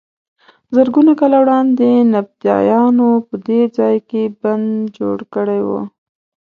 زرګونه 0.75 1.11
کاله 1.19 1.37
وړاندې 1.43 1.89
نبطیانو 2.13 3.09
په 3.27 3.35
دې 3.47 3.61
ځای 3.77 3.95
کې 4.09 4.23
بند 4.41 4.67
جوړ 4.97 5.17
کړی 5.33 5.61
و. 5.67 5.69